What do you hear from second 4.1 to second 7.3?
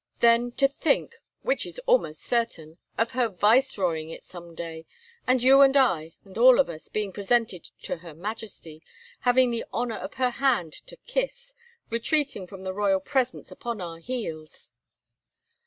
someday; and you and I, and all of us, being